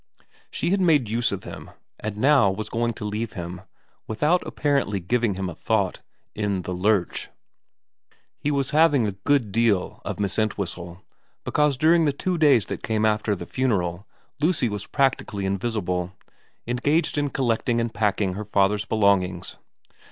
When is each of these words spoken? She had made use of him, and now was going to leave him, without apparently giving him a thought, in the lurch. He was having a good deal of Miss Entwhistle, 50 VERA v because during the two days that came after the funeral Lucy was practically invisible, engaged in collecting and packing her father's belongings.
She 0.49 0.71
had 0.71 0.81
made 0.81 1.09
use 1.09 1.31
of 1.31 1.43
him, 1.43 1.69
and 1.99 2.17
now 2.17 2.49
was 2.49 2.69
going 2.71 2.93
to 2.93 3.05
leave 3.05 3.33
him, 3.33 3.61
without 4.07 4.41
apparently 4.47 4.99
giving 4.99 5.35
him 5.35 5.47
a 5.47 5.53
thought, 5.53 6.01
in 6.33 6.63
the 6.63 6.73
lurch. 6.73 7.29
He 8.39 8.49
was 8.49 8.71
having 8.71 9.05
a 9.05 9.11
good 9.11 9.51
deal 9.51 10.01
of 10.03 10.19
Miss 10.19 10.39
Entwhistle, 10.39 10.95
50 10.95 10.95
VERA 10.95 11.01
v 11.01 11.17
because 11.45 11.77
during 11.77 12.05
the 12.05 12.13
two 12.13 12.39
days 12.39 12.65
that 12.65 12.81
came 12.81 13.05
after 13.05 13.35
the 13.35 13.45
funeral 13.45 14.07
Lucy 14.39 14.69
was 14.69 14.87
practically 14.87 15.45
invisible, 15.45 16.13
engaged 16.65 17.15
in 17.19 17.29
collecting 17.29 17.79
and 17.79 17.93
packing 17.93 18.33
her 18.33 18.45
father's 18.45 18.85
belongings. 18.85 19.57